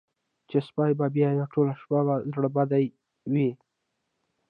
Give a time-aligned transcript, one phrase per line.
[0.49, 1.99] چې سپۍ به بیا ټوله شپه
[2.33, 2.83] زړه بدې
[3.33, 3.49] وي.